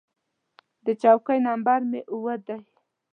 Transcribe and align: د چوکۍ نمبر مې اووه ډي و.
د 0.85 0.87
چوکۍ 1.01 1.39
نمبر 1.47 1.79
مې 1.89 2.01
اووه 2.11 2.35
ډي 2.45 2.57
و. 2.61 2.65